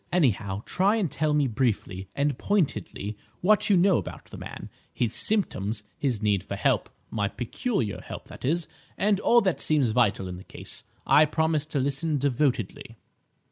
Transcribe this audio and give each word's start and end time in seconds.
Anyhow, 0.11 0.63
try 0.65 0.95
and 0.95 1.11
tell 1.11 1.31
me 1.35 1.45
briefly 1.45 2.09
and 2.15 2.35
pointedly 2.39 3.15
what 3.41 3.69
you 3.69 3.77
know 3.77 3.99
about 3.99 4.25
the 4.25 4.37
man, 4.39 4.71
his 4.91 5.13
symptoms, 5.13 5.83
his 5.95 6.23
need 6.23 6.43
for 6.43 6.55
help, 6.55 6.89
my 7.11 7.27
peculiar 7.27 8.01
help, 8.01 8.25
that 8.27 8.43
is, 8.43 8.67
and 8.97 9.19
all 9.19 9.41
that 9.41 9.61
seems 9.61 9.91
vital 9.91 10.27
in 10.27 10.37
the 10.37 10.43
case. 10.43 10.85
I 11.05 11.25
promise 11.25 11.67
to 11.67 11.79
listen 11.79 12.17
devotedly." 12.17 12.97